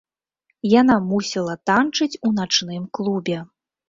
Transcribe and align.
Яна 0.81 0.95
мусіла 1.09 1.53
танчыць 1.71 2.19
у 2.29 2.31
начным 2.39 2.89
клубе. 2.99 3.37